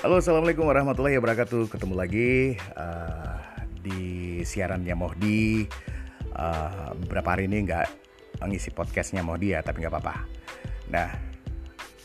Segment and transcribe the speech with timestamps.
[0.00, 1.68] Halo, assalamualaikum warahmatullahi wabarakatuh.
[1.76, 3.36] Ketemu lagi uh,
[3.84, 5.68] di siarannya Mohdi.
[6.32, 7.84] Uh, beberapa hari ini nggak
[8.40, 10.24] ngisi podcastnya Mohdi ya, tapi nggak apa-apa.
[10.88, 11.12] Nah,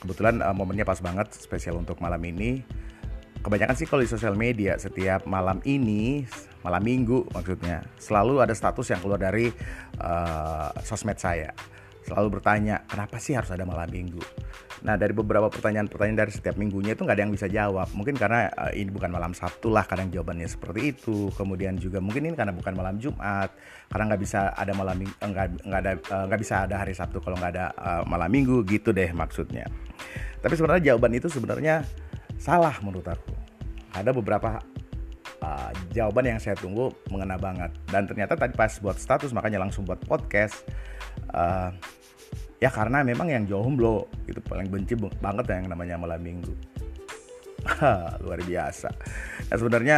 [0.04, 2.68] kebetulan uh, momennya pas banget, spesial untuk malam ini.
[3.39, 6.27] Kebanyakan sih kalau di sosial media setiap malam ini,
[6.68, 9.55] malam minggu maksudnya, selalu ada status yang keluar dari
[10.04, 11.55] uh, sosmed saya
[12.06, 14.21] selalu bertanya kenapa sih harus ada malam minggu?
[14.86, 17.89] Nah dari beberapa pertanyaan-pertanyaan dari setiap minggunya itu nggak ada yang bisa jawab.
[17.98, 21.34] Mungkin karena uh, ini bukan malam Sabtu lah kadang jawabannya seperti itu.
[21.34, 23.50] Kemudian juga mungkin ini karena bukan malam Jumat.
[23.89, 27.42] Karena nggak bisa ada malam eh, nggak ada eh, nggak bisa ada hari Sabtu kalau
[27.42, 29.65] nggak ada uh, malam minggu gitu deh maksudnya.
[30.46, 31.82] Tapi sebenarnya jawaban itu sebenarnya
[32.38, 33.34] salah menurut aku.
[33.98, 34.62] Ada beberapa
[35.42, 37.73] uh, jawaban yang saya tunggu mengena banget.
[37.90, 40.62] Dan ternyata tadi pas buat status makanya langsung buat podcast
[41.34, 41.73] uh,
[42.66, 46.50] ya karena memang yang jomblo itu paling benci banget yang namanya malam minggu.
[48.26, 48.90] Luar biasa.
[49.53, 49.98] Nah sebenarnya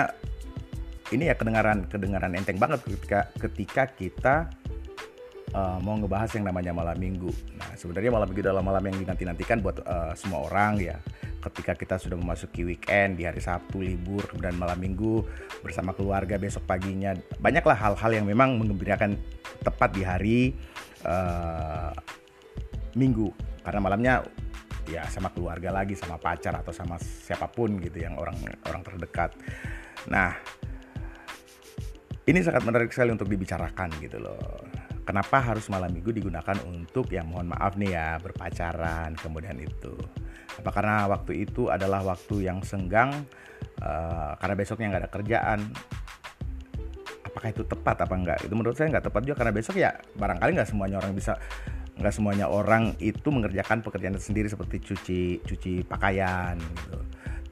[1.16, 4.36] ini ya kedengaran kedengaran enteng banget ketika ketika kita
[5.56, 7.32] uh, mau ngebahas yang namanya malam minggu.
[7.56, 11.00] Nah sebenarnya malam minggu adalah malam yang dinanti nantikan buat uh, semua orang ya.
[11.40, 15.24] Ketika kita sudah memasuki weekend di hari Sabtu libur dan malam Minggu
[15.64, 17.16] bersama keluarga besok paginya.
[17.40, 19.16] Banyaklah hal-hal yang memang mengembirakan
[19.64, 20.40] tepat di hari
[21.08, 21.96] uh,
[22.98, 23.30] minggu.
[23.62, 24.26] Karena malamnya
[24.88, 29.36] ya sama keluarga lagi sama pacar atau sama siapa pun gitu yang orang orang terdekat.
[30.08, 30.32] Nah
[32.28, 34.64] ini sangat menarik sekali untuk dibicarakan gitu loh.
[35.08, 39.96] Kenapa harus malam minggu digunakan untuk yang mohon maaf nih ya berpacaran kemudian itu.
[40.60, 43.16] Apa karena waktu itu adalah waktu yang senggang
[43.80, 45.60] uh, karena besoknya nggak ada kerjaan.
[47.24, 50.52] Apakah itu tepat apa enggak itu menurut saya nggak tepat juga karena besok ya barangkali
[50.58, 51.38] nggak semuanya orang bisa
[51.98, 56.98] nggak semuanya orang itu mengerjakan pekerjaan sendiri seperti cuci cuci pakaian gitu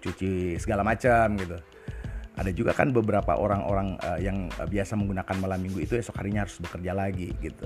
[0.06, 1.58] cuci segala macam gitu.
[2.36, 6.46] Ada juga kan beberapa orang-orang uh, yang uh, biasa menggunakan malam minggu itu esok harinya
[6.46, 7.66] harus bekerja lagi gitu.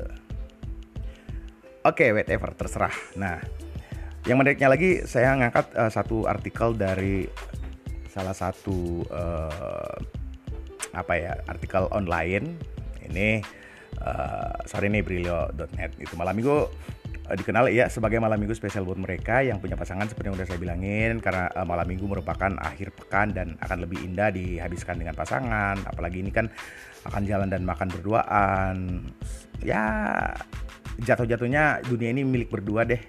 [1.84, 2.94] Oke okay, whatever terserah.
[3.18, 3.42] Nah
[4.30, 7.26] yang menariknya lagi saya ngangkat uh, satu artikel dari
[8.14, 9.96] salah satu uh,
[10.94, 12.56] apa ya artikel online.
[13.10, 13.42] Ini
[13.98, 16.70] uh, sorry nih brilio.net itu malam minggu
[17.30, 20.48] uh, dikenal ya sebagai malam minggu spesial buat mereka yang punya pasangan seperti yang udah
[20.48, 25.14] saya bilangin karena uh, malam minggu merupakan akhir pekan dan akan lebih indah dihabiskan dengan
[25.14, 25.78] pasangan.
[25.86, 26.50] Apalagi ini kan
[27.08, 29.06] akan jalan dan makan berduaan.
[29.64, 29.84] Ya
[31.00, 33.00] jatuh-jatuhnya dunia ini milik berdua deh.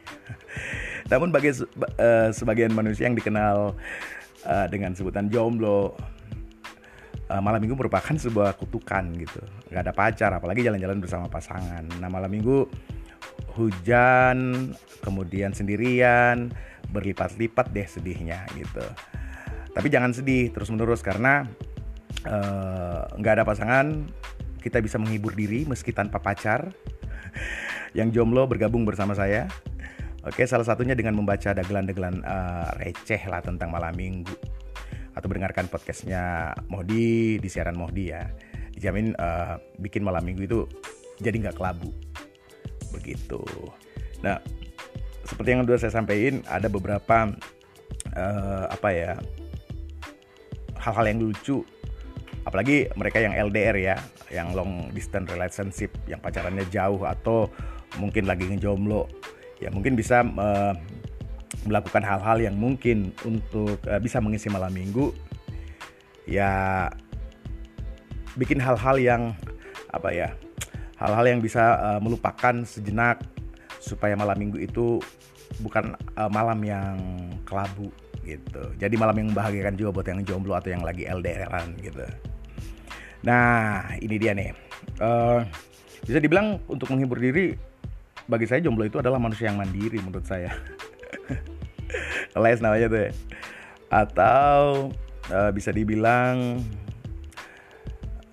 [1.11, 3.75] Namun bagi uh, sebagian manusia yang dikenal
[4.47, 5.99] uh, dengan sebutan jomblo
[7.31, 9.41] uh, malam minggu merupakan sebuah kutukan gitu.
[9.71, 11.87] Nggak ada pacar apalagi jalan-jalan bersama pasangan.
[12.03, 12.67] Nah malam minggu
[13.55, 14.71] hujan
[15.01, 16.51] kemudian sendirian
[16.91, 18.83] berlipat-lipat deh sedihnya gitu.
[19.71, 21.47] Tapi jangan sedih terus menerus karena
[22.27, 23.87] eh, nggak uh, ada pasangan
[24.61, 26.75] kita bisa menghibur diri meski tanpa pacar.
[27.99, 29.47] Yang jomblo bergabung bersama saya.
[30.21, 34.50] Oke, salah satunya dengan membaca dagelan-dagelan uh, receh lah tentang malam minggu
[35.31, 38.27] mendengarkan podcastnya Mohdi di siaran Mohdi ya.
[38.75, 40.61] Dijamin uh, bikin malam minggu itu
[41.23, 41.95] jadi nggak kelabu.
[42.91, 43.39] Begitu.
[44.27, 44.43] Nah
[45.23, 47.31] seperti yang sudah saya sampaikan ada beberapa
[48.19, 49.13] uh, apa ya
[50.83, 51.62] hal-hal yang lucu.
[52.43, 53.97] Apalagi mereka yang LDR ya
[54.35, 57.47] yang long distance relationship yang pacarannya jauh atau
[58.03, 59.07] mungkin lagi ngejomblo.
[59.62, 60.75] Ya mungkin bisa uh,
[61.66, 65.12] melakukan hal-hal yang mungkin untuk uh, bisa mengisi malam minggu.
[66.28, 66.87] Ya
[68.38, 69.22] bikin hal-hal yang
[69.91, 70.28] apa ya
[71.00, 73.19] hal-hal yang bisa uh, melupakan sejenak
[73.81, 75.00] supaya malam minggu itu
[75.65, 76.97] bukan uh, malam yang
[77.49, 77.91] kelabu
[78.22, 78.62] gitu.
[78.76, 82.04] Jadi malam yang membahagiakan juga buat yang jomblo atau yang lagi LDRan gitu.
[83.26, 84.53] Nah ini dia nih.
[85.00, 85.43] Uh,
[86.04, 87.56] bisa dibilang untuk menghibur diri
[88.25, 90.54] bagi saya jomblo itu adalah manusia yang mandiri menurut saya
[92.43, 93.11] les namanya tuh ya.
[93.91, 94.59] atau
[95.35, 96.62] uh, bisa dibilang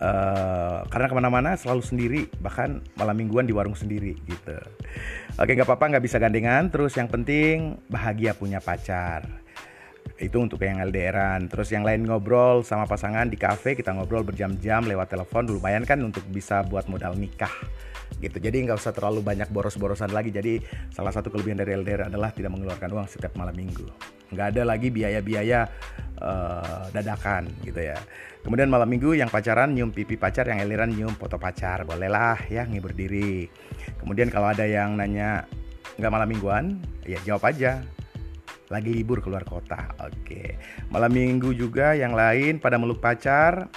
[0.02, 4.58] uh, karena ke mana-mana selalu sendiri bahkan malam mingguan di warung sendiri gitu.
[5.38, 6.70] Oke nggak apa-apa nggak bisa gandengan.
[6.70, 9.26] Terus yang penting bahagia punya pacar.
[10.18, 14.86] Itu untuk yang LDRan terus yang lain ngobrol sama pasangan di cafe kita ngobrol berjam-jam
[14.86, 15.46] lewat telepon.
[15.46, 17.54] Lumayan kan untuk bisa buat modal nikah
[18.18, 18.38] gitu.
[18.42, 20.33] Jadi nggak usah terlalu banyak boros-borosan lagi.
[20.33, 20.59] Jadi
[20.89, 23.86] salah satu kelebihan dari LDR adalah tidak mengeluarkan uang setiap malam minggu.
[24.33, 25.59] Nggak ada lagi biaya-biaya
[26.19, 27.98] uh, dadakan gitu ya.
[28.44, 31.83] Kemudian malam minggu yang pacaran nyium pipi pacar yang LDRan nyium foto pacar.
[31.83, 33.48] Bolehlah ya ngibur diri.
[34.00, 35.44] Kemudian kalau ada yang nanya
[36.00, 36.65] nggak malam mingguan?
[37.04, 37.83] Ya jawab aja.
[38.68, 39.95] Lagi libur keluar kota.
[40.04, 40.59] Oke.
[40.92, 43.71] Malam minggu juga yang lain pada meluk pacar.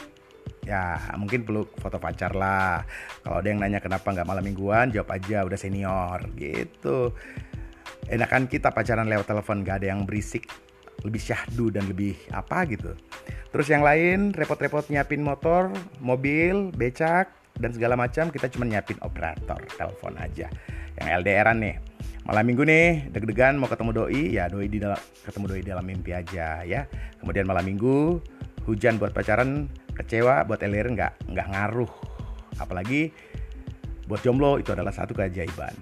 [0.68, 2.84] Ya, mungkin peluk foto pacar lah.
[3.24, 7.16] Kalau ada yang nanya kenapa nggak malam mingguan, jawab aja udah senior gitu.
[8.10, 10.50] Enakan kita pacaran lewat telepon gak ada yang berisik,
[11.06, 12.92] lebih syahdu dan lebih apa gitu.
[13.54, 15.70] Terus yang lain repot-repot nyiapin motor,
[16.02, 17.30] mobil, becak,
[17.60, 20.48] dan segala macam kita cuma nyiapin operator telepon aja
[20.96, 21.76] yang LDRan nih
[22.24, 26.16] malam minggu nih deg-degan mau ketemu doi ya doi di dalam ketemu doi dalam mimpi
[26.16, 26.88] aja ya
[27.20, 28.20] kemudian malam minggu
[28.64, 29.68] hujan buat pacaran
[30.00, 31.92] kecewa buat LDR nggak nggak ngaruh.
[32.56, 33.12] Apalagi
[34.08, 35.76] buat jomblo itu adalah satu keajaiban.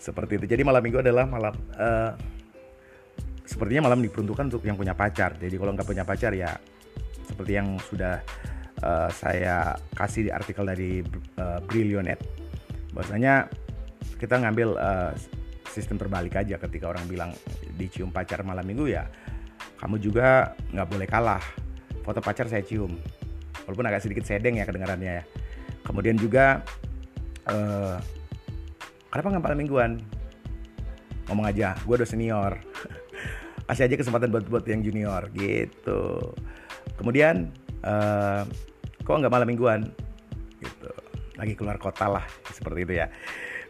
[0.00, 0.46] Seperti itu.
[0.46, 2.14] Jadi malam minggu adalah malam uh,
[3.44, 5.36] sepertinya malam diperuntukkan untuk yang punya pacar.
[5.36, 6.54] Jadi kalau nggak punya pacar ya
[7.26, 8.22] seperti yang sudah
[8.80, 11.02] uh, saya kasih di artikel dari
[11.36, 12.18] uh, Brilionet
[12.94, 13.46] bahwasanya
[14.16, 15.12] kita ngambil uh,
[15.68, 16.56] sistem terbalik aja.
[16.56, 17.30] Ketika orang bilang
[17.76, 19.04] dicium pacar malam minggu ya
[19.80, 21.44] kamu juga nggak boleh kalah
[22.10, 22.98] foto pacar saya cium.
[23.70, 25.24] Walaupun agak sedikit sedeng ya kedengarannya ya.
[25.86, 26.66] Kemudian juga
[27.46, 28.02] uh,
[29.14, 30.02] kenapa malam mingguan?
[31.30, 32.58] Ngomong aja gue udah senior.
[33.70, 36.34] Kasih aja kesempatan buat buat yang junior gitu.
[36.98, 37.54] Kemudian
[37.86, 38.42] uh,
[39.06, 39.86] kok nggak malam mingguan?
[40.58, 40.90] Gitu.
[41.38, 43.06] Lagi keluar kota lah seperti itu ya.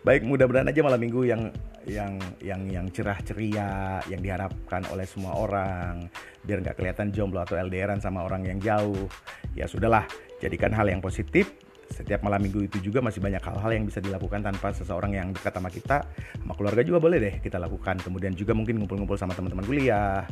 [0.01, 1.53] Baik mudah-mudahan aja malam minggu yang
[1.89, 6.13] yang yang yang cerah ceria yang diharapkan oleh semua orang
[6.45, 9.09] biar nggak kelihatan jomblo atau LDRan sama orang yang jauh.
[9.57, 10.05] Ya sudahlah
[10.43, 11.49] jadikan hal yang positif.
[11.91, 15.51] Setiap malam minggu itu juga masih banyak hal-hal yang bisa dilakukan tanpa seseorang yang dekat
[15.51, 16.07] sama kita.
[16.39, 17.99] Sama keluarga juga boleh deh kita lakukan.
[17.99, 20.23] Kemudian juga mungkin ngumpul-ngumpul sama teman-teman kuliah.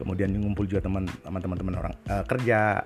[0.00, 2.80] Kemudian ngumpul juga teman teman-teman orang uh, kerja.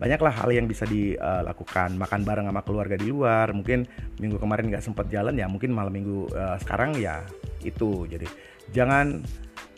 [0.00, 3.54] Banyaklah hal yang bisa dilakukan makan bareng sama keluarga di luar.
[3.54, 3.86] Mungkin
[4.18, 5.46] minggu kemarin nggak sempat jalan ya.
[5.46, 7.22] Mungkin malam minggu uh, sekarang ya
[7.62, 8.06] itu.
[8.08, 8.26] Jadi
[8.72, 9.20] jangan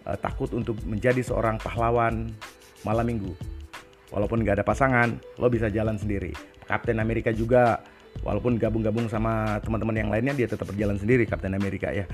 [0.06, 2.31] uh, takut untuk menjadi seorang pahlawan
[2.87, 3.32] malam minggu.
[4.12, 5.08] Walaupun nggak ada pasangan
[5.40, 6.37] lo bisa jalan sendiri.
[6.69, 7.81] Kapten Amerika juga
[8.20, 12.05] walaupun gabung-gabung sama teman-teman yang lainnya dia tetap berjalan sendiri Kapten Amerika ya.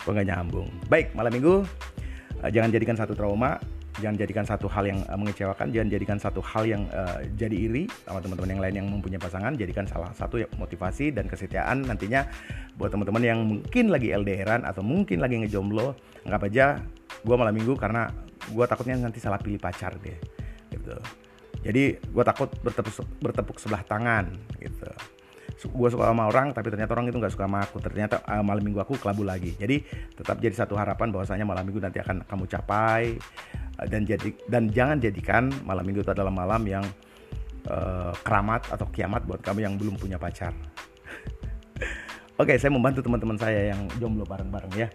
[0.00, 0.68] Kok nggak nyambung.
[0.88, 1.66] Baik malam minggu
[2.40, 3.60] uh, jangan jadikan satu trauma
[4.00, 7.84] jangan jadikan satu hal yang uh, mengecewakan jangan jadikan satu hal yang uh, jadi iri
[8.08, 9.52] sama teman-teman yang lain yang mempunyai pasangan.
[9.54, 12.24] Jadikan salah satu ya, motivasi dan kesetiaan nantinya
[12.80, 15.94] buat teman-teman yang mungkin lagi LDRan atau mungkin lagi ngejomblo
[16.24, 16.66] anggap aja
[17.20, 18.08] gue malam minggu karena
[18.48, 20.16] gue takutnya nanti salah pilih pacar deh
[20.72, 20.96] gitu.
[21.60, 24.88] Jadi gue takut bertepuk bertepuk sebelah tangan gitu.
[25.60, 27.84] Gue suka sama orang tapi ternyata orang itu nggak suka sama aku.
[27.84, 29.52] Ternyata uh, malam minggu aku kelabu lagi.
[29.60, 29.84] Jadi
[30.16, 33.20] tetap jadi satu harapan bahwasanya malam minggu nanti akan kamu capai
[33.88, 36.84] dan jadi dan jangan jadikan malam minggu itu adalah malam yang
[37.70, 40.52] uh, keramat atau kiamat buat kamu yang belum punya pacar.
[42.40, 44.88] Oke, saya membantu teman-teman saya yang jomblo bareng-bareng ya.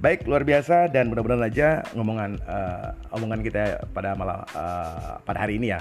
[0.00, 5.60] Baik, luar biasa dan mudah-mudahan aja ngomongan uh, omongan kita pada malam uh, pada hari
[5.60, 5.80] ini ya.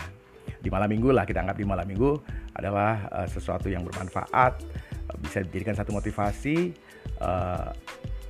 [0.59, 2.19] Di malam minggu lah kita anggap di malam minggu
[2.57, 4.59] adalah uh, sesuatu yang bermanfaat,
[5.23, 6.75] bisa dijadikan satu motivasi.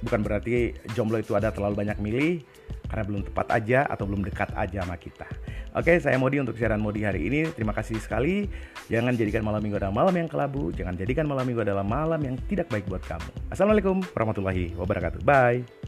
[0.05, 2.43] Bukan berarti jomblo itu ada terlalu banyak milih,
[2.89, 5.29] karena belum tepat aja atau belum dekat aja sama kita.
[5.77, 7.45] Oke, saya Modi untuk siaran Modi hari ini.
[7.53, 8.49] Terima kasih sekali.
[8.89, 10.73] Jangan jadikan malam minggu adalah malam yang kelabu.
[10.73, 13.53] Jangan jadikan malam minggu adalah malam yang tidak baik buat kamu.
[13.53, 15.21] Assalamualaikum warahmatullahi wabarakatuh.
[15.21, 15.78] Bye.